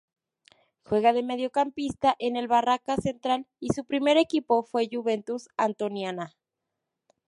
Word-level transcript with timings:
Juega 0.81 1.13
de 1.13 1.21
mediocampista 1.21 2.15
en 2.17 2.35
el 2.35 2.47
Barracas 2.47 3.03
Central 3.03 3.45
y 3.59 3.71
su 3.71 3.85
primer 3.85 4.17
equipo 4.17 4.63
fue 4.63 4.89
Juventud 4.91 5.43
Antoniana. 5.57 6.35